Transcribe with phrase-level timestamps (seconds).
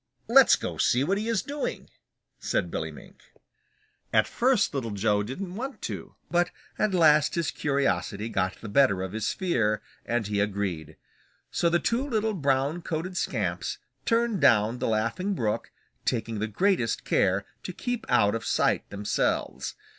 [0.27, 1.91] "Let's go see what he is doing,"
[2.39, 3.21] said Billy Mink.
[4.11, 9.03] At first Little Joe didn't want to, but at last his curiosity got the better
[9.03, 10.97] of his fear, and he agreed.
[11.51, 15.69] So the two little brown coated scamps turned down the Laughing Brook,
[16.03, 19.75] taking the greatest care to keep out of sight themselves.